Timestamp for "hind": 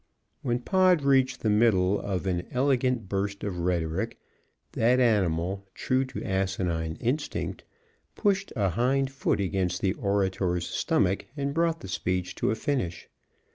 8.69-9.11